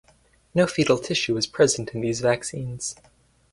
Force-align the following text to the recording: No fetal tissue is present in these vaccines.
No 0.55 0.65
fetal 0.65 0.97
tissue 0.97 1.37
is 1.37 1.45
present 1.45 1.93
in 1.93 2.01
these 2.01 2.21
vaccines. 2.21 2.95